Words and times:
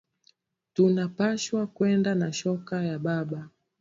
Tuna 0.73 1.07
pashwa 1.09 1.67
kwenda 1.67 2.15
na 2.15 2.31
shoka 2.33 2.83
ya 2.83 2.99
baba 2.99 3.49